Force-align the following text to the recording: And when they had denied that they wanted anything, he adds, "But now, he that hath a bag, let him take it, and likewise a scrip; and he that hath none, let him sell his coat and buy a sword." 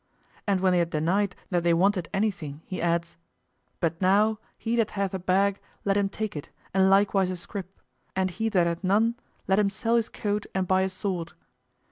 And 0.47 0.61
when 0.61 0.73
they 0.73 0.79
had 0.79 0.89
denied 0.89 1.35
that 1.51 1.61
they 1.61 1.75
wanted 1.75 2.09
anything, 2.11 2.63
he 2.65 2.81
adds, 2.81 3.17
"But 3.79 4.01
now, 4.01 4.39
he 4.57 4.75
that 4.77 4.89
hath 4.97 5.13
a 5.13 5.19
bag, 5.19 5.59
let 5.85 5.95
him 5.95 6.09
take 6.09 6.35
it, 6.35 6.49
and 6.73 6.89
likewise 6.89 7.29
a 7.29 7.37
scrip; 7.37 7.79
and 8.15 8.31
he 8.31 8.49
that 8.49 8.65
hath 8.65 8.83
none, 8.83 9.13
let 9.45 9.59
him 9.59 9.69
sell 9.69 9.97
his 9.97 10.09
coat 10.09 10.47
and 10.55 10.67
buy 10.67 10.81
a 10.81 10.89
sword." 10.89 11.33